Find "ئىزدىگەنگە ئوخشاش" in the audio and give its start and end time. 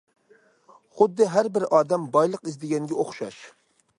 2.51-3.37